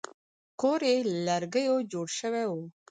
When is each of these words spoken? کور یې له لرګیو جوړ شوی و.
کور 0.61 0.79
یې 0.89 0.95
له 1.05 1.05
لرګیو 1.27 1.75
جوړ 1.91 2.07
شوی 2.19 2.45
و. 2.47 2.53